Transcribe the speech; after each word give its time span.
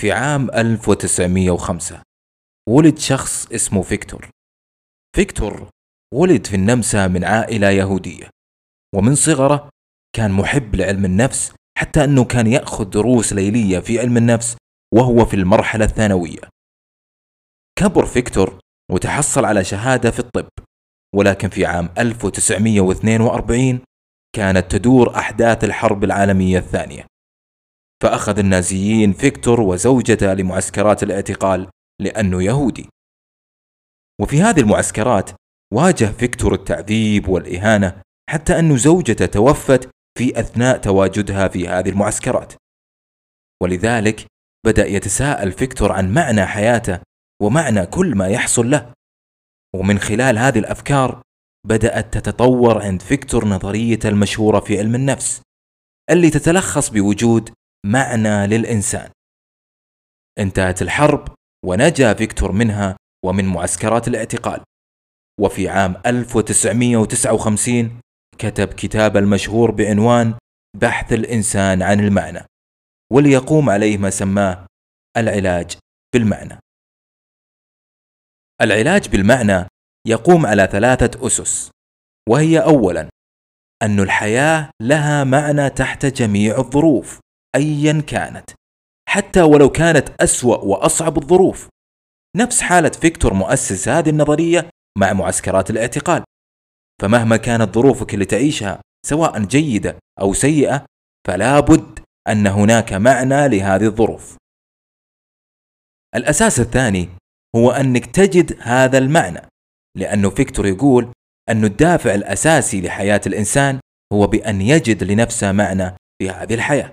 في 0.00 0.12
عام 0.12 0.50
1905 0.50 2.02
ولد 2.68 2.98
شخص 2.98 3.46
اسمه 3.52 3.82
فيكتور. 3.82 4.30
فيكتور 5.16 5.68
ولد 6.14 6.46
في 6.46 6.56
النمسا 6.56 7.06
من 7.08 7.24
عائلة 7.24 7.70
يهودية 7.70 8.30
ومن 8.94 9.14
صغره 9.14 9.68
كان 10.16 10.30
محب 10.30 10.74
لعلم 10.74 11.04
النفس 11.04 11.54
حتى 11.78 12.04
أنه 12.04 12.24
كان 12.24 12.46
يأخذ 12.46 12.84
دروس 12.84 13.32
ليلية 13.32 13.78
في 13.78 14.00
علم 14.00 14.16
النفس 14.16 14.56
وهو 14.94 15.24
في 15.24 15.36
المرحلة 15.36 15.84
الثانوية. 15.84 16.40
كبر 17.78 18.06
فيكتور 18.06 18.58
وتحصل 18.90 19.44
على 19.44 19.64
شهادة 19.64 20.10
في 20.10 20.18
الطب 20.18 20.48
ولكن 21.14 21.48
في 21.48 21.66
عام 21.66 21.88
1942 21.98 23.80
كانت 24.36 24.72
تدور 24.72 25.16
أحداث 25.16 25.64
الحرب 25.64 26.04
العالمية 26.04 26.58
الثانية. 26.58 27.09
فأخذ 28.02 28.38
النازيين 28.38 29.12
فيكتور 29.12 29.60
وزوجته 29.60 30.34
لمعسكرات 30.34 31.02
الاعتقال 31.02 31.68
لأنه 32.00 32.42
يهودي. 32.42 32.88
وفي 34.20 34.42
هذه 34.42 34.60
المعسكرات 34.60 35.30
واجه 35.74 36.04
فيكتور 36.04 36.54
التعذيب 36.54 37.28
والإهانة 37.28 38.02
حتى 38.30 38.58
أن 38.58 38.76
زوجته 38.76 39.26
توفت 39.26 39.90
في 40.18 40.40
أثناء 40.40 40.78
تواجدها 40.78 41.48
في 41.48 41.68
هذه 41.68 41.88
المعسكرات. 41.88 42.52
ولذلك 43.62 44.26
بدأ 44.66 44.86
يتساءل 44.86 45.52
فيكتور 45.52 45.92
عن 45.92 46.14
معنى 46.14 46.46
حياته 46.46 47.00
ومعنى 47.42 47.86
كل 47.86 48.16
ما 48.16 48.28
يحصل 48.28 48.70
له. 48.70 48.92
ومن 49.74 49.98
خلال 49.98 50.38
هذه 50.38 50.58
الأفكار 50.58 51.22
بدأت 51.66 52.18
تتطور 52.18 52.82
عند 52.82 53.02
فيكتور 53.02 53.48
نظريته 53.48 54.08
المشهورة 54.08 54.60
في 54.60 54.78
علم 54.78 54.94
النفس 54.94 55.42
اللي 56.10 56.30
تتلخص 56.30 56.88
بوجود 56.88 57.50
معنى 57.86 58.46
للإنسان. 58.46 59.10
انتهت 60.38 60.82
الحرب 60.82 61.28
ونجا 61.64 62.14
فيكتور 62.14 62.52
منها 62.52 62.96
ومن 63.24 63.44
معسكرات 63.44 64.08
الاعتقال. 64.08 64.64
وفي 65.40 65.68
عام 65.68 66.02
1959 66.06 68.00
كتب 68.38 68.68
كتاب 68.68 69.16
المشهور 69.16 69.70
بعنوان 69.70 70.34
بحث 70.76 71.12
الإنسان 71.12 71.82
عن 71.82 72.00
المعنى 72.00 72.46
وليقوم 73.12 73.70
عليه 73.70 73.98
ما 73.98 74.10
سماه 74.10 74.66
العلاج 75.16 75.76
بالمعنى. 76.14 76.58
العلاج 78.60 79.08
بالمعنى 79.08 79.66
يقوم 80.06 80.46
على 80.46 80.68
ثلاثة 80.72 81.26
أسس 81.26 81.70
وهي 82.28 82.58
أولا 82.58 83.08
أن 83.82 84.00
الحياة 84.00 84.70
لها 84.82 85.24
معنى 85.24 85.70
تحت 85.70 86.06
جميع 86.06 86.58
الظروف. 86.58 87.20
أيا 87.56 88.00
كانت 88.00 88.50
حتى 89.08 89.42
ولو 89.42 89.70
كانت 89.70 90.08
أسوأ 90.20 90.56
وأصعب 90.56 91.18
الظروف. 91.18 91.68
نفس 92.36 92.60
حالة 92.60 92.88
فيكتور 92.88 93.34
مؤسس 93.34 93.88
هذه 93.88 94.10
النظرية 94.10 94.70
مع 94.98 95.12
معسكرات 95.12 95.70
الاعتقال. 95.70 96.24
فمهما 97.02 97.36
كانت 97.36 97.74
ظروفك 97.74 98.14
اللي 98.14 98.24
تعيشها 98.24 98.80
سواء 99.06 99.44
جيدة 99.44 99.98
أو 100.20 100.32
سيئة 100.32 100.86
فلا 101.26 101.60
بد 101.60 101.98
أن 102.28 102.46
هناك 102.46 102.92
معنى 102.92 103.48
لهذه 103.48 103.86
الظروف. 103.86 104.36
الأساس 106.14 106.60
الثاني 106.60 107.08
هو 107.56 107.70
أنك 107.70 108.06
تجد 108.06 108.58
هذا 108.60 108.98
المعنى 108.98 109.40
لأنه 109.96 110.30
فيكتور 110.30 110.66
يقول 110.66 111.12
أن 111.48 111.64
الدافع 111.64 112.14
الأساسي 112.14 112.80
لحياة 112.80 113.20
الإنسان 113.26 113.80
هو 114.12 114.26
بأن 114.26 114.60
يجد 114.60 115.04
لنفسه 115.04 115.52
معنى 115.52 115.96
في 116.18 116.30
هذه 116.30 116.54
الحياة. 116.54 116.92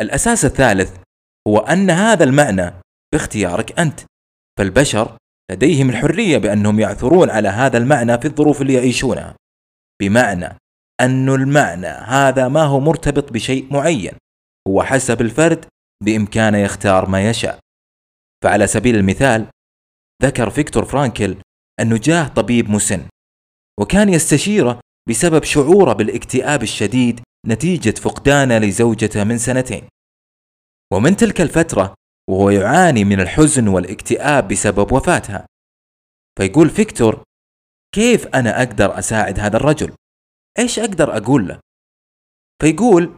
الأساس 0.00 0.44
الثالث 0.44 0.96
هو 1.48 1.58
أن 1.58 1.90
هذا 1.90 2.24
المعنى 2.24 2.72
باختيارك 3.12 3.78
أنت 3.80 4.00
فالبشر 4.58 5.16
لديهم 5.50 5.90
الحرية 5.90 6.38
بأنهم 6.38 6.80
يعثرون 6.80 7.30
على 7.30 7.48
هذا 7.48 7.78
المعنى 7.78 8.18
في 8.18 8.24
الظروف 8.24 8.62
اللي 8.62 8.74
يعيشونها 8.74 9.36
بمعنى 10.02 10.56
أن 11.00 11.28
المعنى 11.28 11.86
هذا 11.86 12.48
ما 12.48 12.62
هو 12.62 12.80
مرتبط 12.80 13.32
بشيء 13.32 13.72
معين 13.72 14.12
هو 14.68 14.82
حسب 14.82 15.20
الفرد 15.20 15.64
بإمكانه 16.04 16.58
يختار 16.58 17.08
ما 17.08 17.30
يشاء. 17.30 17.58
فعلى 18.44 18.66
سبيل 18.66 18.96
المثال 18.96 19.46
ذكر 20.22 20.50
فيكتور 20.50 20.84
فرانكل 20.84 21.36
أنه 21.80 21.96
جاه 21.96 22.28
طبيب 22.28 22.70
مسن 22.70 23.06
وكان 23.80 24.08
يستشيره 24.08 24.80
بسبب 25.08 25.44
شعوره 25.44 25.92
بالاكتئاب 25.92 26.62
الشديد 26.62 27.20
نتيجة 27.46 28.00
فقدانه 28.00 28.58
لزوجته 28.58 29.24
من 29.24 29.38
سنتين. 29.38 29.88
ومن 30.92 31.16
تلك 31.16 31.40
الفترة 31.40 31.94
وهو 32.30 32.50
يعاني 32.50 33.04
من 33.04 33.20
الحزن 33.20 33.68
والاكتئاب 33.68 34.48
بسبب 34.48 34.92
وفاتها. 34.92 35.46
فيقول 36.38 36.70
فيكتور 36.70 37.22
كيف 37.94 38.26
أنا 38.26 38.62
أقدر 38.62 38.98
أساعد 38.98 39.40
هذا 39.40 39.56
الرجل؟ 39.56 39.94
إيش 40.58 40.78
أقدر 40.78 41.16
أقول 41.16 41.48
له؟ 41.48 41.60
فيقول 42.62 43.16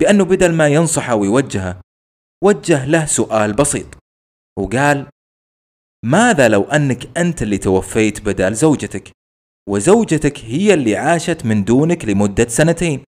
بأنه 0.00 0.24
بدل 0.24 0.54
ما 0.54 0.68
ينصحه 0.68 1.14
ويوجهه 1.14 1.80
وجه 2.44 2.84
له 2.84 3.06
سؤال 3.06 3.52
بسيط. 3.52 3.86
وقال 4.58 5.10
ماذا 6.04 6.48
لو 6.48 6.62
أنك 6.62 7.18
أنت 7.18 7.42
اللي 7.42 7.58
توفيت 7.58 8.20
بدل 8.20 8.54
زوجتك؟ 8.54 9.10
وزوجتك 9.68 10.38
هي 10.38 10.74
اللي 10.74 10.96
عاشت 10.96 11.46
من 11.46 11.64
دونك 11.64 12.04
لمدة 12.04 12.48
سنتين. 12.48 13.04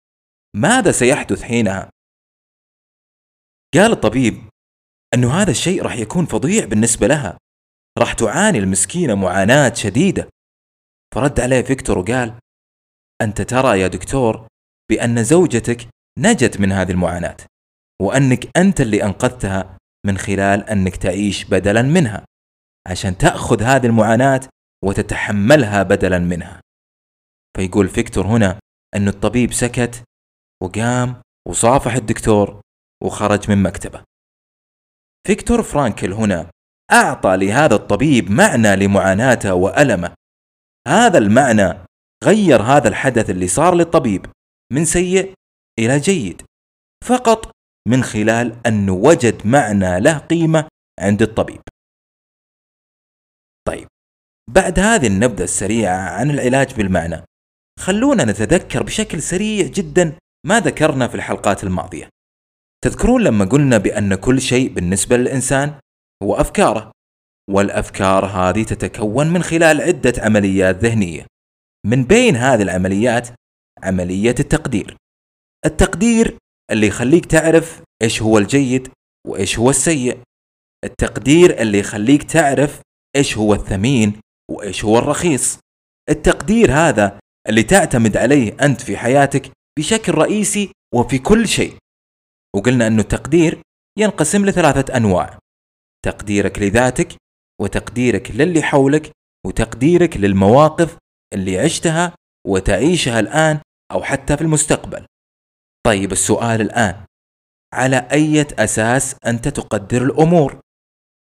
ماذا 0.56 0.92
سيحدث 0.92 1.42
حينها؟ 1.42 1.90
قال 3.74 3.92
الطبيب 3.92 4.34
أنه 5.14 5.34
هذا 5.34 5.50
الشيء 5.50 5.82
راح 5.82 5.96
يكون 5.96 6.26
فظيع 6.26 6.64
بالنسبة 6.64 7.06
لها. 7.06 7.38
راح 7.98 8.12
تعاني 8.12 8.58
المسكينة 8.58 9.14
معاناة 9.14 9.74
شديدة. 9.74 10.28
فرد 11.14 11.40
عليه 11.40 11.62
فيكتور 11.62 11.98
وقال 11.98 12.38
أنت 13.22 13.42
ترى 13.42 13.80
يا 13.80 13.88
دكتور 13.88 14.46
بأن 14.90 15.24
زوجتك 15.24 15.88
نجت 16.18 16.60
من 16.60 16.72
هذه 16.72 16.90
المعاناة 16.90 17.36
وأنك 18.02 18.56
أنت 18.56 18.80
اللي 18.80 19.04
أنقذتها 19.04 19.78
من 20.06 20.19
خلال 20.19 20.64
أنك 20.70 20.96
تعيش 20.96 21.44
بدلا 21.44 21.82
منها 21.82 22.24
عشان 22.86 23.19
تأخذ 23.19 23.62
هذه 23.62 23.86
المعاناة 23.86 24.40
وتتحملها 24.84 25.82
بدلا 25.82 26.19
منها. 26.19 26.60
فيقول 27.56 27.88
فيكتور 27.88 28.26
هنا 28.26 28.58
أن 28.96 29.08
الطبيب 29.08 29.52
سكت 29.52 30.04
وقام 30.62 31.23
وصافح 31.49 31.95
الدكتور 31.95 32.61
وخرج 33.05 33.50
من 33.50 33.62
مكتبه. 33.62 34.05
فيكتور 35.27 35.62
فرانكل 35.62 36.12
هنا 36.12 36.50
أعطى 36.93 37.37
لهذا 37.37 37.75
الطبيب 37.75 38.31
معنى 38.31 38.77
لمعاناته 38.77 39.55
وألمه. 39.55 40.15
هذا 40.89 41.19
المعنى 41.19 41.87
غير 42.25 42.62
هذا 42.62 42.89
الحدث 42.89 43.31
اللي 43.31 43.49
صار 43.49 43.75
للطبيب 43.75 44.27
من 44.73 44.84
سيء 44.84 45.34
إلى 45.78 45.99
جيد 45.99 46.43
فقط 47.05 47.50
من 47.89 48.03
خلال 48.03 48.67
أنه 48.67 48.93
وجد 48.93 49.47
معنى 49.47 50.00
له 50.00 50.19
قيمة 50.19 50.69
عند 51.00 51.23
الطبيب. 51.23 51.62
طيب 53.69 53.89
بعد 54.50 54.79
هذه 54.79 55.06
النبذة 55.06 55.44
السريعة 55.44 55.97
عن 55.97 56.31
العلاج 56.31 56.75
بالمعنى 56.75 57.25
خلونا 57.81 58.25
نتذكر 58.25 58.83
بشكل 58.83 59.23
سريع 59.23 59.67
جدا 59.67 60.19
ما 60.47 60.60
ذكرنا 60.60 61.08
في 61.08 61.14
الحلقات 61.14 61.64
الماضية. 61.64 62.08
تذكرون 62.84 63.22
لما 63.22 63.44
قلنا 63.44 63.78
بأن 63.78 64.14
كل 64.14 64.41
شيء 64.41 64.72
بالنسبة 64.72 65.16
للإنسان 65.16 65.75
هو 66.22 66.34
أفكاره 66.34 66.92
والأفكار 67.50 68.26
هذه 68.26 68.62
تتكون 68.62 69.26
من 69.26 69.42
خلال 69.42 69.81
عدة 69.81 70.12
عمليات 70.19 70.76
ذهنية. 70.76 71.26
من 71.86 72.04
بين 72.04 72.36
هذه 72.36 72.62
العمليات 72.62 73.28
عملية 73.82 74.34
التقدير. 74.41 74.97
التقدير 75.66 76.36
اللي 76.70 76.86
يخليك 76.86 77.26
تعرف 77.26 77.82
إيش 78.02 78.22
هو 78.22 78.38
الجيد 78.38 78.88
وإيش 79.26 79.58
هو 79.58 79.70
السيء. 79.70 80.19
التقدير 80.84 81.61
اللي 81.61 81.78
يخليك 81.78 82.22
تعرف 82.22 82.81
إيش 83.17 83.38
هو 83.38 83.55
الثمين 83.55 84.20
وإيش 84.50 84.84
هو 84.84 84.99
الرخيص. 84.99 85.58
التقدير 86.11 86.72
هذا 86.72 87.19
اللي 87.49 87.62
تعتمد 87.62 88.17
عليه 88.17 88.56
أنت 88.62 88.81
في 88.81 88.96
حياتك 88.96 89.52
بشكل 89.78 90.12
رئيسي 90.14 90.72
وفي 90.94 91.19
كل 91.19 91.48
شيء. 91.48 91.76
وقلنا 92.56 92.86
أنه 92.86 93.02
التقدير 93.02 93.62
ينقسم 93.98 94.46
لثلاثة 94.46 94.96
أنواع 94.96 95.38
تقديرك 96.04 96.58
لذاتك 96.58 97.16
وتقديرك 97.60 98.30
للي 98.30 98.62
حولك 98.62 99.10
وتقديرك 99.46 100.16
للمواقف 100.16 100.96
اللي 101.34 101.58
عشتها 101.58 102.14
وتعيشها 102.46 103.20
الآن 103.20 103.60
أو 103.92 104.02
حتى 104.02 104.36
في 104.36 104.42
المستقبل. 104.42 105.06
طيب 105.86 106.12
السؤال 106.12 106.60
الآن 106.60 107.04
على 107.74 107.96
أي 107.96 108.42
أساس 108.42 109.16
أنت 109.26 109.48
تقدر 109.48 110.02
الأمور؟ 110.02 110.60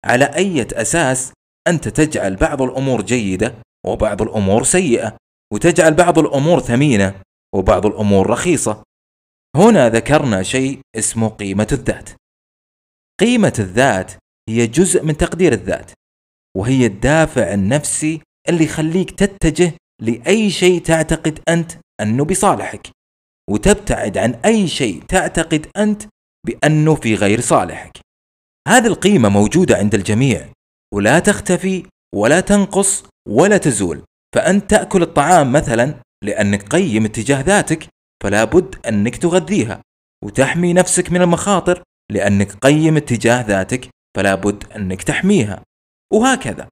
على 0.06 0.26
أي 0.26 0.62
أساس 0.62 1.34
أنت 1.68 1.88
تجعل 1.88 2.36
بعض 2.36 2.62
الأمور 2.62 3.02
جيدة 3.02 3.56
وبعض 3.86 4.22
الأمور 4.22 4.64
سيئة؟ 4.64 5.18
وتجعل 5.54 5.94
بعض 5.94 6.20
الأمور 6.20 6.60
ثمينة؟ 6.60 7.22
وبعض 7.56 7.86
الأمور 7.86 8.30
رخيصة. 8.30 8.84
هنا 9.56 9.90
ذكرنا 9.90 10.44
شيء 10.44 10.80
اسمه 10.96 11.30
قيمة 11.30 11.68
الذات. 11.72 12.10
قيمة 13.20 13.54
الذات 13.60 14.12
هي 14.50 14.68
جزء 14.68 15.04
من 15.04 15.18
تقدير 15.18 15.54
الذات 15.54 15.92
وهي 16.58 16.86
الدافع 16.86 17.54
النفسي 17.54 18.22
اللي 18.50 18.64
يخليك 18.64 19.12
تتجه 19.12 19.74
لأي 20.02 20.50
شيء 20.50 20.82
تعتقد 20.82 21.40
أنت 21.50 21.72
أنه 22.02 22.26
بصالحك 22.26 22.90
وتبتعد 23.50 24.18
عن 24.18 24.34
أي 24.34 24.68
شيء 24.68 25.04
تعتقد 25.04 25.68
أنت 25.78 26.04
بأنه 26.48 26.96
في 26.96 27.16
غير 27.16 27.42
صالحك. 27.42 28.00
هذه 28.68 28.88
القيمة 28.88 29.30
موجودة 29.30 29.78
عند 29.78 29.96
الجميع 29.96 30.50
ولا 30.94 31.20
تختفي 31.20 31.86
ولا 32.16 32.40
تنقص 32.40 33.04
ولا 33.30 33.58
تزول. 33.58 34.04
فأنت 34.36 34.70
تأكل 34.70 35.02
الطعام 35.02 35.52
مثلا 35.52 35.96
لأنك 36.24 36.64
قيم 36.64 37.06
اتجاه 37.06 37.42
ذاتك 37.42 37.88
فلا 38.24 38.44
بد 38.44 38.76
أنك 38.88 39.18
تغذيها 39.18 39.82
وتحمي 40.24 40.74
نفسك 40.74 41.12
من 41.12 41.22
المخاطر. 41.22 41.84
لأنك 42.12 42.52
قيم 42.52 42.98
اتجاه 42.98 43.42
ذاتك 43.42 43.90
فلا 44.18 44.36
بد 44.36 44.72
أنك 44.76 45.04
تحميها. 45.04 45.64
وهكذا 46.14 46.68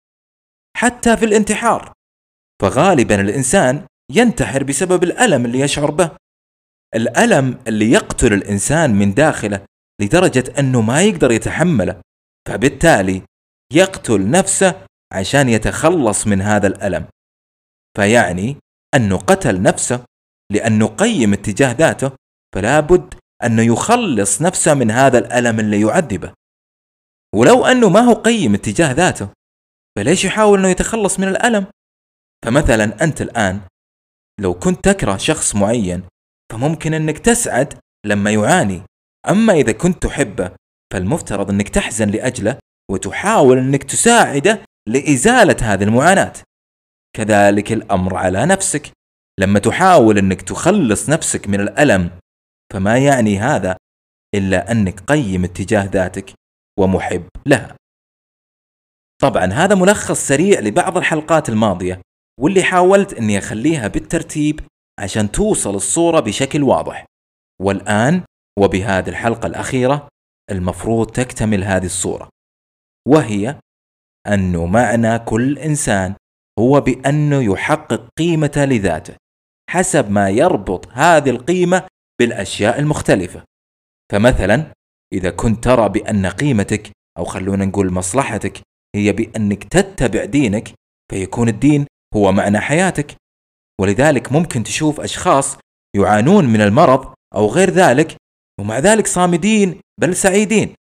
حتى 0.78 1.18
في 1.18 1.26
الانتحار 1.26 1.94
فغالبا 2.62 3.22
الإنسان 3.22 3.86
ينتحر 4.12 4.64
بسبب 4.64 5.04
الألم 5.04 5.46
اللي 5.46 5.60
يشعر 5.60 5.92
به. 5.92 6.12
الألم 6.96 7.60
اللي 7.68 7.92
يقتل 7.92 8.34
الإنسان 8.34 8.96
من 8.96 9.14
داخله 9.14 9.66
لدرجة 10.02 10.60
أنه 10.60 10.82
ما 10.82 11.02
يقدر 11.02 11.32
يتحمله 11.32 12.02
فبالتالي 12.48 13.22
يقتل 13.74 14.30
نفسه 14.30 14.86
عشان 15.14 15.50
يتخلص 15.50 16.28
من 16.28 16.42
هذا 16.42 16.68
الألم. 16.68 17.08
فيعني 17.98 18.58
أنه 18.96 19.18
قتل 19.18 19.62
نفسه 19.62 20.06
لأنه 20.52 20.88
قيم 20.88 21.34
اتجاه 21.34 21.72
ذاته 21.72 22.12
فلا 22.56 22.80
بد 22.80 23.14
أنه 23.44 23.62
يخلص 23.62 24.42
نفسه 24.42 24.74
من 24.74 24.92
هذا 24.92 25.18
الألم 25.18 25.60
اللي 25.60 25.82
يعذبه. 25.82 26.34
ولو 27.36 27.66
أنه 27.66 27.90
ما 27.90 28.00
هو 28.00 28.14
قيم 28.14 28.54
اتجاه 28.54 28.92
ذاته 28.92 29.30
فليش 29.98 30.26
يحاول 30.26 30.60
أنه 30.60 30.68
يتخلص 30.70 31.20
من 31.20 31.28
الألم؟ 31.28 31.68
فمثلا 32.46 33.04
أنت 33.04 33.22
الآن 33.22 33.62
لو 34.40 34.54
كنت 34.54 34.86
تكره 34.90 35.18
شخص 35.18 35.56
معين 35.56 36.04
فممكن 36.52 36.94
أنك 36.94 37.20
تسعد 37.20 37.74
لما 38.06 38.32
يعاني. 38.32 38.82
أما 39.30 39.54
إذا 39.54 39.72
كنت 39.72 40.04
تحبه 40.04 40.52
فالمفترض 40.94 41.50
أنك 41.50 41.70
تحزن 41.70 42.10
لأجله 42.10 42.60
وتحاول 42.92 43.58
أنك 43.58 43.84
تساعده 43.84 44.62
لإزالة 44.90 45.58
هذه 45.62 45.84
المعاناة. 45.84 46.34
كذلك 47.18 47.72
الأمر 47.72 48.16
على 48.16 48.46
نفسك. 48.46 48.92
لما 49.40 49.60
تحاول 49.60 50.18
أنك 50.18 50.42
تخلص 50.42 51.10
نفسك 51.10 51.48
من 51.48 51.62
الألم 51.62 52.12
فما 52.74 52.98
يعني 52.98 53.40
هذا 53.40 53.78
إلا 54.36 54.72
أنك 54.72 55.00
قيم 55.00 55.44
اتجاه 55.44 55.84
ذاتك 55.86 56.34
ومحب 56.80 57.28
لها. 57.46 57.76
طبعا 59.22 59.46
هذا 59.46 59.76
ملخص 59.76 60.28
سريع 60.28 60.60
لبعض 60.60 60.98
الحلقات 60.98 61.50
الماضية 61.50 62.02
واللي 62.40 62.64
حاولت 62.64 63.14
أني 63.14 63.38
أخليها 63.38 63.88
بالترتيب 63.88 64.60
عشان 65.00 65.32
توصل 65.32 65.76
الصورة 65.76 66.20
بشكل 66.20 66.64
واضح. 66.64 67.06
والآن 67.62 68.24
وبهذه 68.60 69.10
الحلقة 69.10 69.48
الأخيرة 69.48 70.08
المفروض 70.52 71.12
تكتمل 71.12 71.64
هذه 71.64 71.86
الصورة 71.86 72.30
وهي 73.08 73.60
أنه 74.28 74.66
معنى 74.66 75.20
كل 75.20 75.60
إنسان 75.60 76.16
هو 76.60 76.82
بأنه 76.82 77.44
يحقق 77.54 78.08
قيمة 78.18 78.52
لذاته 78.58 79.16
حسب 79.70 80.12
ما 80.12 80.30
يربط 80.30 80.88
هذه 80.92 81.30
القيمة 81.30 81.88
بالأشياء 82.20 82.80
المختلفة. 82.80 83.44
فمثلا 84.12 84.74
إذا 85.14 85.30
كنت 85.30 85.64
ترى 85.64 85.90
بأن 85.90 86.26
قيمتك 86.26 86.92
أو 87.18 87.26
خلونا 87.26 87.66
نقول 87.66 87.94
مصلحتك 87.94 88.62
هي 88.96 89.12
بأنك 89.12 89.64
تتبع 89.64 90.26
دينك 90.26 90.74
فيكون 91.12 91.50
الدين 91.50 91.86
هو 92.16 92.32
معنى 92.32 92.60
حياتك. 92.60 93.16
ولذلك 93.82 94.32
ممكن 94.32 94.64
تشوف 94.64 95.00
أشخاص 95.00 95.58
يعانون 95.96 96.46
من 96.46 96.62
المرض 96.62 97.14
أو 97.36 97.48
غير 97.48 97.70
ذلك 97.70 98.16
ومع 98.60 98.80
ذلك 98.80 99.08
صامدين 99.08 99.82
بل 100.02 100.16
سعيدين. 100.16 100.76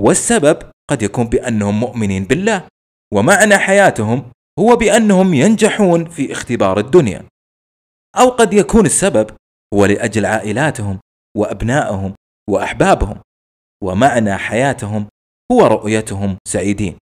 والسبب 0.00 0.58
قد 0.90 1.02
يكون 1.02 1.24
بأنهم 1.26 1.80
مؤمنين 1.80 2.24
بالله 2.24 2.66
ومعنى 3.14 3.58
حياتهم 3.58 4.32
هو 4.58 4.76
بأنهم 4.76 5.34
ينجحون 5.34 6.08
في 6.08 6.32
اختبار 6.32 6.78
الدنيا. 6.78 7.24
أو 8.16 8.28
قد 8.28 8.52
يكون 8.52 8.86
السبب 8.86 9.30
هو 9.74 9.86
لأجل 9.86 10.26
عائلاتهم 10.26 11.00
وأبنائهم 11.36 12.14
وأحبابهم 12.50 13.20
ومعنى 13.84 14.36
حياتهم 14.36 15.08
هو 15.52 15.66
رؤيتهم 15.66 16.36
سعيدين. 16.48 16.98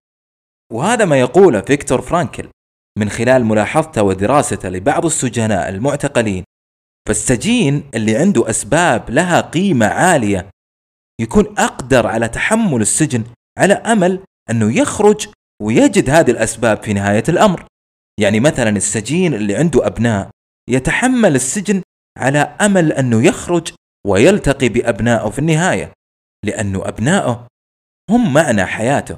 وهذا 0.73 1.05
ما 1.05 1.19
يقوله 1.19 1.61
فيكتور 1.61 2.01
فرانكل 2.01 2.49
من 2.97 3.09
خلال 3.09 3.45
ملاحظته 3.45 4.03
ودراسته 4.03 4.69
لبعض 4.69 5.05
السجناء 5.05 5.69
المعتقلين. 5.69 6.43
فالسجين 7.07 7.89
اللي 7.95 8.17
عنده 8.17 8.49
أسباب 8.49 9.09
لها 9.09 9.41
قيمة 9.41 9.85
عالية 9.85 10.49
يكون 11.21 11.57
أقدر 11.57 12.07
على 12.07 12.27
تحمل 12.27 12.81
السجن 12.81 13.23
على 13.57 13.73
أمل 13.73 14.23
أنه 14.49 14.77
يخرج 14.77 15.27
ويجد 15.61 16.09
هذه 16.09 16.31
الأسباب 16.31 16.83
في 16.83 16.93
نهاية 16.93 17.23
الأمر. 17.29 17.65
يعني 18.19 18.39
مثلا 18.39 18.69
السجين 18.69 19.33
اللي 19.33 19.55
عنده 19.55 19.87
أبناء 19.87 20.29
يتحمل 20.69 21.35
السجن 21.35 21.81
على 22.17 22.39
أمل 22.39 22.93
أنه 22.93 23.25
يخرج 23.25 23.73
ويلتقي 24.07 24.69
بأبنائه 24.69 25.29
في 25.29 25.39
النهاية 25.39 25.93
لأنه 26.45 26.87
أبنائه 26.87 27.47
هم 28.09 28.33
معنى 28.33 28.65
حياته. 28.65 29.17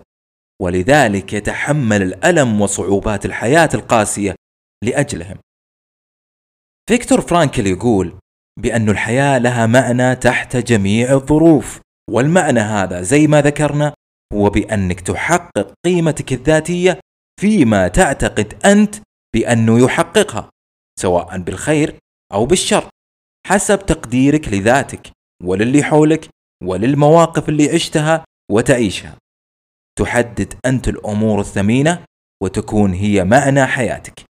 ولذلك 0.62 1.34
يتحمل 1.34 2.02
الألم 2.02 2.62
وصعوبات 2.62 3.26
الحياة 3.26 3.70
القاسية 3.74 4.36
لأجلهم. 4.84 5.38
فيكتور 6.90 7.22
فرانكل 7.22 7.68
يقول 7.68 8.20
بأن 8.60 8.90
الحياة 8.90 9.38
لها 9.38 9.66
معنى 9.66 10.16
تحت 10.16 10.58
جميع 10.58 11.14
الظروف 11.14 11.80
والمعنى 12.10 12.60
هذا 12.60 13.02
زي 13.02 13.28
ما 13.28 13.42
ذكرنا 13.42 13.94
هو 14.34 14.50
بأنك 14.50 15.02
تحقق 15.02 15.74
قيمتك 15.86 16.34
الذاتية 16.34 17.00
فيما 17.42 17.88
تعتقد 17.88 18.66
أنت 18.66 18.96
بأنه 19.36 19.80
يحققها 19.80 20.50
سواء 21.00 21.38
بالخير 21.38 21.96
أو 22.34 22.46
بالشر 22.46 22.90
حسب 23.48 23.86
تقديرك 23.86 24.48
لذاتك 24.48 25.12
وللي 25.44 25.84
حولك 25.84 26.30
وللمواقف 26.64 27.50
اللي 27.50 27.70
عشتها 27.70 28.26
وتعيشها. 28.52 29.18
تحدد 30.00 30.54
أنت 30.66 30.88
الأمور 30.88 31.40
الثمينة 31.40 32.06
وتكون 32.44 32.94
هي 32.94 33.24
معنى 33.24 33.66
حياتك. 33.66 34.24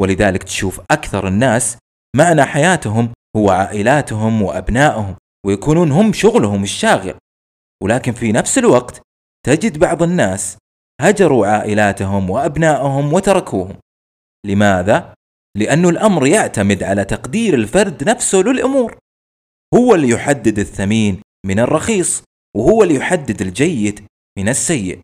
ولذلك 0.00 0.42
تشوف 0.42 0.80
أكثر 0.90 1.28
الناس 1.28 1.78
معنى 2.16 2.44
حياتهم 2.44 3.12
هو 3.36 3.50
عائلاتهم 3.50 4.42
وأبنائهم 4.42 5.16
ويكونون 5.46 5.92
هم 5.92 6.12
شغلهم 6.12 6.62
الشاغل. 6.62 7.14
ولكن 7.82 8.12
في 8.12 8.32
نفس 8.32 8.58
الوقت 8.58 9.02
تجد 9.46 9.78
بعض 9.78 10.02
الناس 10.02 10.58
هجروا 11.00 11.46
عائلاتهم 11.46 12.30
وأبنائهم 12.30 13.12
وتركوهم. 13.12 13.76
لماذا؟ 14.46 15.14
لأن 15.56 15.84
الأمر 15.84 16.26
يعتمد 16.26 16.82
على 16.82 17.04
تقدير 17.04 17.54
الفرد 17.54 18.08
نفسه 18.08 18.38
للأمور. 18.38 18.98
هو 19.74 19.94
اللي 19.94 20.08
يحدد 20.08 20.58
الثمين 20.58 21.20
من 21.46 21.58
الرخيص 21.58 22.22
وهو 22.56 22.82
اللي 22.82 22.94
يحدد 22.94 23.42
الجيد 23.42 24.06
من 24.38 24.48
السيء. 24.48 25.00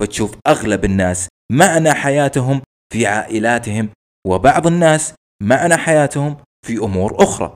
فتشوف 0.00 0.36
أغلب 0.46 0.84
الناس 0.84 1.28
معنى 1.52 1.92
حياتهم 1.92 2.62
في 2.92 3.06
عائلاتهم 3.06 3.88
وبعض 4.26 4.66
الناس 4.66 5.14
معنى 5.42 5.76
حياتهم 5.76 6.36
في 6.66 6.78
أمور 6.78 7.22
أخرى. 7.22 7.54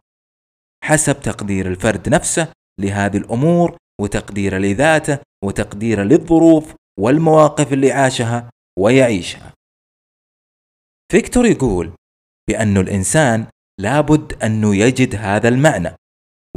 حسب 0.84 1.20
تقدير 1.20 1.66
الفرد 1.66 2.08
نفسه 2.08 2.52
لهذه 2.80 3.16
الأمور 3.16 3.76
وتقدير 4.00 4.58
لذاته 4.58 5.18
وتقدير 5.44 6.02
للظروف 6.02 6.74
والمواقف 7.00 7.72
اللي 7.72 7.92
عاشها 7.92 8.50
ويعيشها. 8.78 9.52
فيكتور 11.12 11.46
يقول 11.46 11.92
بأن 12.48 12.76
الإنسان 12.76 13.46
لابد 13.80 14.42
أنه 14.42 14.76
يجد 14.76 15.14
هذا 15.14 15.48
المعنى 15.48 15.94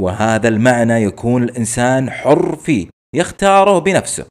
وهذا 0.00 0.48
المعنى 0.48 0.92
يكون 0.92 1.42
الإنسان 1.42 2.10
حر 2.10 2.56
فيه 2.56 2.86
يختاره 3.14 3.78
بنفسه 3.78 4.26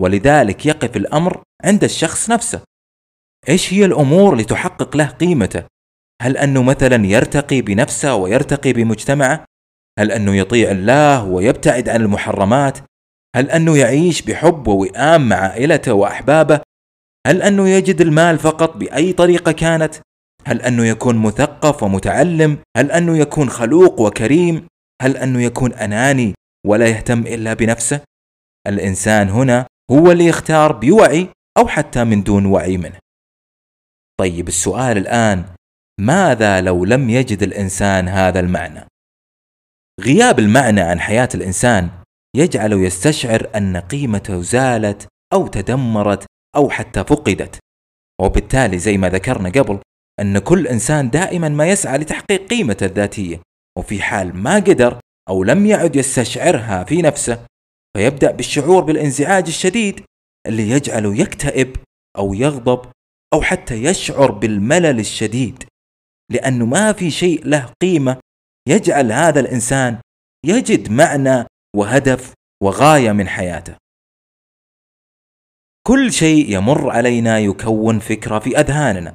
ولذلك 0.00 0.66
يقف 0.66 0.96
الأمر 0.96 1.42
عند 1.64 1.84
الشخص 1.84 2.30
نفسه. 2.30 2.62
إيش 3.48 3.72
هي 3.72 3.84
الأمور 3.84 4.32
اللي 4.32 4.44
تحقق 4.44 4.96
له 4.96 5.06
قيمته؟ 5.06 5.64
هل 6.22 6.36
أنه 6.36 6.62
مثلا 6.62 7.06
يرتقي 7.06 7.62
بنفسه 7.62 8.14
ويرتقي 8.14 8.72
بمجتمعه؟ 8.72 9.44
هل 9.98 10.12
أنه 10.12 10.36
يطيع 10.36 10.70
الله 10.70 11.24
ويبتعد 11.24 11.88
عن 11.88 12.00
المحرمات؟ 12.00 12.78
هل 13.36 13.50
أنه 13.50 13.78
يعيش 13.78 14.22
بحب 14.22 14.68
ووئام 14.68 15.28
مع 15.28 15.36
عائلته 15.36 15.92
وأحبابه؟ 15.92 16.60
هل 17.26 17.42
أنه 17.42 17.68
يجد 17.68 18.00
المال 18.00 18.38
فقط 18.38 18.76
بأي 18.76 19.12
طريقة 19.12 19.52
كانت؟ 19.52 19.94
هل 20.46 20.62
أنه 20.62 20.86
يكون 20.86 21.16
مثقف 21.16 21.82
ومتعلم؟ 21.82 22.58
هل 22.76 22.90
أنه 22.90 23.18
يكون 23.18 23.50
خلوق 23.50 24.00
وكريم؟ 24.00 24.66
هل 25.02 25.16
أنه 25.16 25.42
يكون 25.42 25.72
أناني 25.72 26.34
ولا 26.66 26.86
يهتم 26.86 27.20
إلا 27.20 27.54
بنفسه؟ 27.54 28.00
الإنسان 28.66 29.28
هنا 29.28 29.66
هو 29.90 30.10
اللي 30.10 30.26
يختار 30.26 30.72
بوعي 30.72 31.28
أو 31.58 31.68
حتى 31.68 32.04
من 32.04 32.22
دون 32.22 32.46
وعي 32.46 32.76
منه. 32.76 32.98
طيب 34.20 34.48
السؤال 34.48 34.96
الآن 34.96 35.44
ماذا 36.00 36.60
لو 36.60 36.84
لم 36.84 37.10
يجد 37.10 37.42
الإنسان 37.42 38.08
هذا 38.08 38.40
المعنى؟ 38.40 38.86
غياب 40.00 40.38
المعنى 40.38 40.80
عن 40.80 41.00
حياة 41.00 41.28
الإنسان 41.34 42.01
يجعله 42.36 42.80
يستشعر 42.80 43.50
أن 43.56 43.76
قيمته 43.76 44.40
زالت 44.40 45.08
أو 45.32 45.46
تدمرت 45.46 46.26
أو 46.56 46.70
حتى 46.70 47.04
فقدت. 47.04 47.58
وبالتالي 48.20 48.78
زي 48.78 48.98
ما 48.98 49.08
ذكرنا 49.08 49.48
قبل 49.48 49.78
أن 50.20 50.38
كل 50.38 50.66
إنسان 50.66 51.10
دائما 51.10 51.48
ما 51.48 51.68
يسعى 51.68 51.98
لتحقيق 51.98 52.46
قيمته 52.46 52.86
الذاتية 52.86 53.40
وفي 53.78 54.02
حال 54.02 54.36
ما 54.36 54.54
قدر 54.54 55.00
أو 55.28 55.44
لم 55.44 55.66
يعد 55.66 55.96
يستشعرها 55.96 56.84
في 56.84 57.02
نفسه 57.02 57.46
فيبدأ 57.96 58.30
بالشعور 58.30 58.82
بالانزعاج 58.82 59.46
الشديد 59.46 60.00
اللي 60.46 60.70
يجعله 60.70 61.16
يكتئب 61.16 61.76
أو 62.18 62.34
يغضب 62.34 62.90
أو 63.34 63.42
حتى 63.42 63.74
يشعر 63.74 64.30
بالملل 64.30 65.00
الشديد. 65.00 65.64
لأنه 66.30 66.66
ما 66.66 66.92
في 66.92 67.10
شيء 67.10 67.46
له 67.46 67.72
قيمة 67.82 68.16
يجعل 68.68 69.12
هذا 69.12 69.40
الإنسان 69.40 69.98
يجد 70.46 70.90
معنى 70.90 71.46
وهدف 71.76 72.32
وغاية 72.62 73.12
من 73.12 73.28
حياته. 73.28 73.76
كل 75.86 76.12
شيء 76.12 76.50
يمر 76.50 76.90
علينا 76.90 77.38
يكون 77.38 77.98
فكرة 77.98 78.38
في 78.38 78.60
أذهاننا 78.60 79.14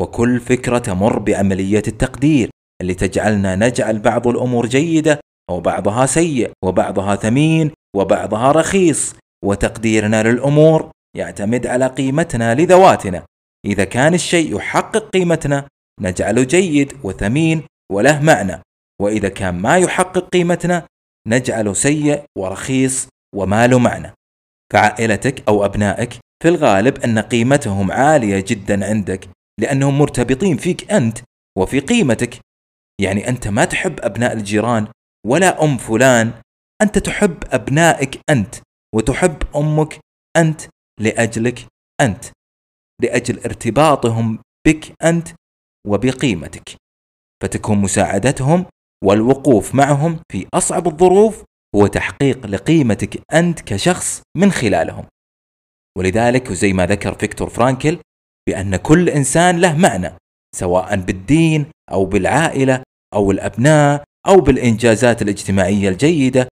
وكل 0.00 0.40
فكرة 0.40 0.78
تمر 0.78 1.18
بعملية 1.18 1.82
التقدير 1.88 2.50
اللي 2.80 2.94
تجعلنا 2.94 3.56
نجعل 3.56 3.98
بعض 3.98 4.26
الأمور 4.26 4.66
جيدة 4.66 5.20
وبعضها 5.50 6.06
سيء 6.06 6.50
وبعضها 6.64 7.16
ثمين 7.16 7.70
وبعضها 7.96 8.52
رخيص 8.52 9.14
وتقديرنا 9.44 10.22
للأمور 10.22 10.90
يعتمد 11.16 11.66
على 11.66 11.86
قيمتنا 11.86 12.54
لذواتنا. 12.54 13.24
إذا 13.64 13.84
كان 13.84 14.14
الشيء 14.14 14.56
يحقق 14.56 15.10
قيمتنا 15.10 15.68
نجعله 16.00 16.42
جيد 16.42 16.92
وثمين 17.04 17.62
وله 17.92 18.22
معنى 18.22 18.62
وإذا 19.02 19.28
كان 19.28 19.58
ما 19.58 19.78
يحقق 19.78 20.28
قيمتنا 20.28 20.86
نجعله 21.26 21.72
سيء 21.72 22.24
ورخيص 22.38 23.08
وما 23.34 23.66
له 23.66 23.78
معنى. 23.78 24.12
كعائلتك 24.72 25.48
أو 25.48 25.64
أبنائك 25.64 26.12
في 26.42 26.48
الغالب 26.48 26.98
أن 26.98 27.18
قيمتهم 27.18 27.92
عالية 27.92 28.44
جدا 28.48 28.86
عندك 28.86 29.28
لأنهم 29.60 29.98
مرتبطين 29.98 30.56
فيك 30.56 30.92
أنت 30.92 31.18
وفي 31.58 31.80
قيمتك. 31.80 32.38
يعني 33.00 33.28
أنت 33.28 33.48
ما 33.48 33.64
تحب 33.64 34.00
أبناء 34.00 34.32
الجيران 34.32 34.88
ولا 35.26 35.64
أم 35.64 35.78
فلان 35.78 36.32
أنت 36.82 36.98
تحب 36.98 37.44
أبنائك 37.46 38.20
أنت 38.30 38.54
وتحب 38.94 39.56
أمك 39.56 39.98
أنت 40.36 40.60
لأجلك 41.00 41.66
أنت 42.00 42.24
لأجل 43.02 43.40
ارتباطهم 43.40 44.38
بك 44.66 44.92
أنت 45.04 45.28
وبقيمتك. 45.86 46.76
فتكون 47.42 47.78
مساعدتهم 47.78 48.66
والوقوف 49.04 49.74
معهم 49.74 50.20
في 50.32 50.46
أصعب 50.54 50.86
الظروف 50.86 51.44
هو 51.76 51.86
تحقيق 51.86 52.46
لقيمتك 52.46 53.22
أنت 53.32 53.60
كشخص 53.60 54.22
من 54.36 54.52
خلالهم. 54.52 55.04
ولذلك 55.98 56.50
وزي 56.50 56.72
ما 56.72 56.86
ذكر 56.86 57.14
فيكتور 57.14 57.48
فرانكل 57.48 57.98
بأن 58.48 58.76
كل 58.76 59.08
إنسان 59.08 59.60
له 59.60 59.76
معنى 59.76 60.12
سواء 60.56 60.96
بالدين 60.96 61.66
أو 61.92 62.04
بالعائلة 62.04 62.82
أو 63.14 63.30
الأبناء 63.30 64.04
أو 64.26 64.40
بالإنجازات 64.40 65.22
الاجتماعية 65.22 65.88
الجيدة. 65.88 66.48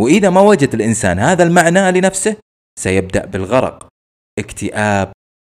وإذا 0.00 0.30
ما 0.30 0.40
وجد 0.40 0.74
الإنسان 0.74 1.18
هذا 1.18 1.42
المعنى 1.42 1.92
لنفسه 2.00 2.36
سيبدأ 2.78 3.26
بالغرق 3.26 3.88
اكتئاب 4.38 5.12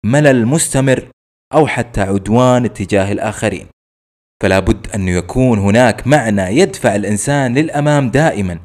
ملل 0.06 0.46
مستمر 0.46 1.10
أو 1.54 1.68
حتى 1.68 2.02
عدوان 2.02 2.74
تجاه 2.74 3.12
الآخرين. 3.12 3.68
فلا 4.44 4.60
بد 4.60 4.88
أن 4.96 5.08
يكون 5.08 5.60
هناك 5.60 6.08
معنى 6.08 6.42
يدفع 6.42 6.96
الإنسان 6.96 7.54
للأمام 7.54 8.10
دائما. 8.10 8.60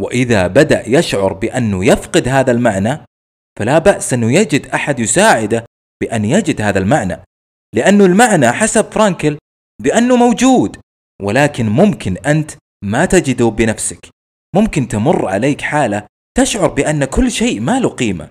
وإذا 0.00 0.46
بدأ 0.46 0.88
يشعر 0.88 1.32
بأنه 1.32 1.84
يفقد 1.84 2.28
هذا 2.28 2.52
المعنى 2.52 2.98
فلا 3.58 3.78
بأس 3.78 4.12
أنه 4.14 4.32
يجد 4.32 4.66
أحد 4.66 4.98
يساعده 5.00 5.66
بأن 6.02 6.24
يجد 6.24 6.60
هذا 6.60 6.78
المعنى. 6.78 7.16
لأنه 7.74 8.04
المعنى 8.04 8.52
حسب 8.52 8.92
فرانكل 8.92 9.38
بأنه 9.82 10.16
موجود 10.16 10.76
ولكن 11.22 11.68
ممكن 11.68 12.16
أنت 12.16 12.50
ما 12.84 13.04
تجده 13.04 13.48
بنفسك. 13.48 14.08
ممكن 14.56 14.88
تمر 14.88 15.28
عليك 15.28 15.60
حالة 15.60 16.06
تشعر 16.38 16.68
بأن 16.68 17.04
كل 17.04 17.30
شيء 17.30 17.60
ما 17.60 17.80
له 17.80 17.88
قيمة 17.88 18.28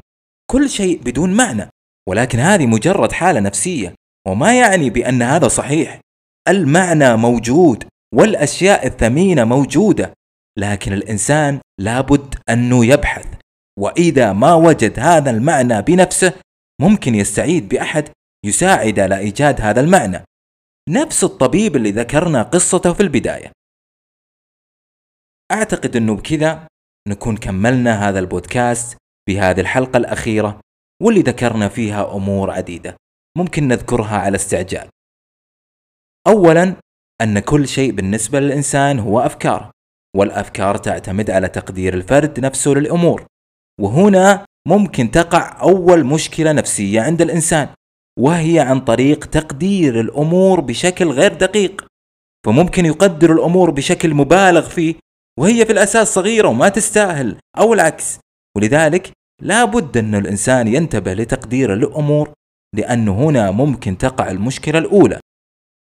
كل 0.52 0.70
شيء 0.70 1.02
بدون 1.04 1.34
معنى. 1.34 1.70
ولكن 2.10 2.40
هذه 2.40 2.66
مجرد 2.66 3.12
حالة 3.12 3.40
نفسية 3.40 3.94
وما 4.28 4.60
يعني 4.60 4.90
بأن 4.90 5.22
هذا 5.22 5.48
صحيح. 5.48 6.05
المعنى 6.48 7.18
موجود 7.18 7.84
والأشياء 8.14 8.88
الثمينة 8.88 9.44
موجودة 9.44 10.14
لكن 10.58 10.94
الإنسان 10.94 11.60
لابد 11.80 12.36
أنه 12.50 12.86
يبحث 12.86 13.28
وإذا 13.80 14.34
ما 14.34 14.54
وجد 14.54 15.00
هذا 15.00 15.32
المعنى 15.32 15.82
بنفسه 15.82 16.34
ممكن 16.82 17.16
يستعيد 17.16 17.70
بأحد 17.70 18.10
يساعد 18.46 19.00
على 19.00 19.18
إيجاد 19.18 19.62
هذا 19.62 19.82
المعنى. 19.82 20.22
نفس 20.90 21.24
الطبيب 21.24 21.76
اللي 21.76 21.92
ذكرنا 21.92 22.44
قصته 22.44 22.94
في 22.94 23.04
البداية. 23.04 23.52
أعتقد 25.52 25.96
أنه 25.96 26.16
بكذا 26.16 26.68
نكون 27.08 27.38
كملنا 27.38 28.10
هذا 28.10 28.20
البودكاست 28.20 28.98
بهذه 29.30 29.62
الحلقة 29.62 29.98
الأخيرة 29.98 30.60
واللي 31.04 31.22
ذكرنا 31.22 31.70
فيها 31.70 32.16
أمور 32.16 32.52
عديدة 32.52 32.96
ممكن 33.38 33.68
نذكرها 33.68 34.18
على 34.18 34.36
استعجال. 34.36 34.90
أولا 36.28 36.76
أن 37.22 37.40
كل 37.40 37.68
شيء 37.68 37.92
بالنسبة 37.92 38.40
للإنسان 38.40 39.00
هو 39.00 39.20
أفكار 39.20 39.72
والأفكار 40.16 40.78
تعتمد 40.78 41.30
على 41.30 41.48
تقدير 41.48 41.94
الفرد 41.94 42.40
نفسه 42.40 42.72
للأمور. 42.72 43.26
وهنا 43.82 44.46
ممكن 44.68 45.12
تقع 45.12 45.62
أول 45.62 46.06
مشكلة 46.06 46.52
نفسية 46.52 47.02
عند 47.02 47.22
الإنسان 47.22 47.68
وهي 48.20 48.60
عن 48.60 48.80
طريق 48.80 49.26
تقدير 49.26 50.00
الأمور 50.00 50.62
بشكل 50.62 51.08
غير 51.08 51.34
دقيق. 51.34 51.86
فممكن 52.46 52.86
يقدر 52.86 53.32
الأمور 53.34 53.72
بشكل 53.72 54.14
مبالغ 54.14 54.70
فيه 54.70 54.96
وهي 55.40 55.66
في 55.66 55.72
الأساس 55.72 56.14
صغيرة 56.14 56.48
وما 56.48 56.70
تستاهل 56.70 57.38
أو 57.58 57.74
العكس. 57.74 58.20
ولذلك 58.58 59.12
لا 59.42 59.66
بد 59.66 59.98
أن 59.98 60.16
الإنسان 60.16 60.68
ينتبه 60.68 61.14
لتقدير 61.14 61.74
الأمور 61.74 62.34
لأنه 62.76 63.30
هنا 63.30 63.52
ممكن 63.52 63.98
تقع 63.98 64.32
المشكلة 64.32 64.80
الأولى. 64.80 65.20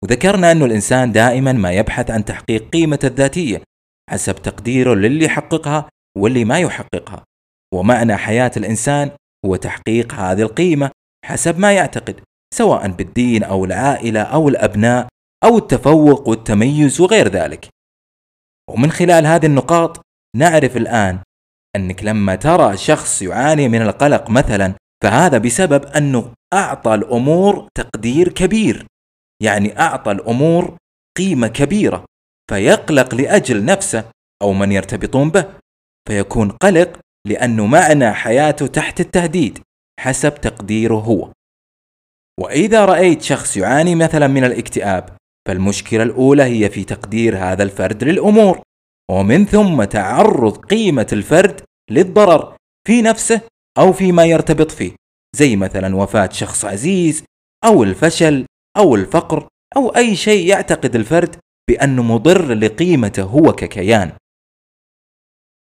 وذكرنا 0.04 0.52
أن 0.52 0.62
الإنسان 0.62 1.12
دائما 1.12 1.52
ما 1.52 1.72
يبحث 1.72 2.10
عن 2.10 2.24
تحقيق 2.24 2.68
قيمة 2.70 2.98
الذاتية 3.04 3.62
حسب 4.10 4.34
تقديره 4.34 4.94
للي 4.94 5.24
يحققها 5.24 5.88
واللي 6.18 6.44
ما 6.44 6.58
يحققها. 6.58 7.24
ومعنى 7.74 8.16
حياة 8.16 8.50
الإنسان 8.56 9.10
هو 9.46 9.56
تحقيق 9.56 10.14
هذه 10.14 10.42
القيمة 10.42 10.90
حسب 11.24 11.58
ما 11.58 11.72
يعتقد 11.72 12.20
سواء 12.54 12.88
بالدين 12.88 13.44
أو 13.44 13.64
العائلة 13.64 14.22
أو 14.22 14.48
الأبناء 14.48 15.08
أو 15.44 15.58
التفوق 15.58 16.28
والتميز 16.28 17.00
وغير 17.00 17.28
ذلك. 17.28 17.68
ومن 18.70 18.90
خلال 18.90 19.26
هذه 19.26 19.46
النقاط 19.46 20.00
نعرف 20.36 20.76
الآن 20.76 21.18
أنك 21.76 22.04
لما 22.04 22.34
ترى 22.34 22.76
شخص 22.76 23.22
يعاني 23.22 23.68
من 23.68 23.82
القلق 23.82 24.30
مثلا 24.30 24.74
فهذا 25.02 25.38
بسبب 25.38 25.86
أنه 25.86 26.32
أعطى 26.52 26.94
الأمور 26.94 27.68
تقدير 27.74 28.28
كبير. 28.28 28.86
يعني 29.42 29.80
أعطى 29.80 30.12
الأمور 30.12 30.76
قيمة 31.18 31.48
كبيرة 31.48 32.04
فيقلق 32.50 33.14
لأجل 33.14 33.64
نفسه 33.64 34.10
أو 34.42 34.52
من 34.52 34.72
يرتبطون 34.72 35.30
به 35.30 35.46
فيكون 36.08 36.50
قلق 36.50 36.98
لأنه 37.26 37.66
معنى 37.66 38.12
حياته 38.12 38.66
تحت 38.66 39.00
التهديد 39.00 39.58
حسب 40.00 40.34
تقديره 40.34 40.94
هو. 40.94 41.32
وإذا 42.40 42.84
رأيت 42.84 43.22
شخص 43.22 43.56
يعاني 43.56 43.94
مثلا 43.94 44.26
من 44.26 44.44
الاكتئاب 44.44 45.16
فالمشكلة 45.48 46.02
الأولى 46.02 46.42
هي 46.42 46.70
في 46.70 46.84
تقدير 46.84 47.38
هذا 47.38 47.62
الفرد 47.62 48.04
للأمور 48.04 48.62
ومن 49.10 49.44
ثم 49.46 49.84
تعرض 49.84 50.56
قيمة 50.56 51.06
الفرد 51.12 51.60
للضرر 51.90 52.56
في 52.86 53.02
نفسه 53.02 53.40
أو 53.78 53.92
فيما 53.92 54.24
يرتبط 54.24 54.70
فيه 54.70 54.92
زي 55.36 55.56
مثلا 55.56 55.96
وفاة 55.96 56.28
شخص 56.32 56.64
عزيز 56.64 57.24
أو 57.64 57.82
الفشل 57.82 58.46
أو 58.76 58.94
الفقر 58.94 59.48
أو 59.76 59.88
أي 59.88 60.16
شيء 60.16 60.46
يعتقد 60.46 60.94
الفرد 60.94 61.36
بأنه 61.70 62.02
مضر 62.02 62.54
لقيمته 62.54 63.22
هو 63.22 63.52
ككيان. 63.52 64.12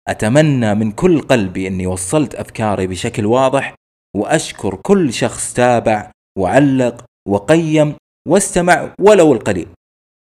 أتمنى 0.09 0.75
من 0.75 0.93
كل 0.93 1.21
قلبي 1.21 1.67
أني 1.67 1.87
وصلت 1.87 2.35
أفكاري 2.35 2.87
بشكل 2.87 3.27
واضح 3.27 3.75
وأشكر 4.17 4.75
كل 4.75 5.13
شخص 5.13 5.55
تابع 5.55 6.11
وعلق 6.39 7.05
وقيم 7.29 7.95
واستمع 8.29 8.95
ولو 9.01 9.33
القليل. 9.33 9.69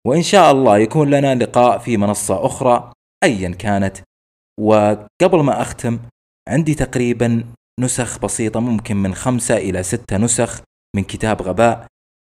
وإن 0.06 0.22
شاء 0.22 0.52
الله 0.52 0.78
يكون 0.78 1.10
لنا 1.10 1.34
لقاء 1.34 1.78
في 1.78 1.96
منصة 1.96 2.46
أخرى 2.46 2.92
أيا 3.24 3.48
كانت. 3.48 3.98
وقبل 4.60 5.40
ما 5.42 5.62
أختم 5.62 5.98
عندي 6.48 6.74
تقريبا 6.74 7.44
نسخ 7.80 8.18
بسيطة 8.18 8.60
ممكن 8.60 8.96
من 8.96 9.14
خمسة 9.14 9.56
إلى 9.56 9.82
ستة 9.82 10.16
نسخ 10.16 10.62
من 10.96 11.04
كتاب 11.04 11.42
غباء. 11.42 11.86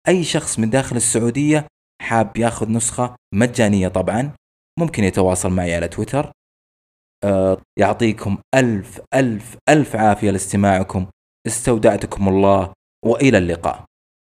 أي 0.07 0.23
شخص 0.23 0.59
من 0.59 0.69
داخل 0.69 0.95
السعودية 0.95 1.67
حاب 2.01 2.37
ياخذ 2.37 2.71
نسخة 2.71 3.15
مجانية 3.33 3.87
طبعا 3.87 4.31
ممكن 4.79 5.03
يتواصل 5.03 5.49
معي 5.49 5.75
على 5.75 5.87
تويتر. 5.87 6.31
آه، 7.23 7.61
يعطيكم 7.79 8.37
ألف 8.55 9.01
ألف 9.13 9.57
ألف 9.69 9.95
عافية 9.95 10.31
لاستماعكم. 10.31 11.07
استودعتكم 11.47 12.27
الله 12.29 12.73
وإلى 13.05 13.37
اللقاء. 13.37 13.85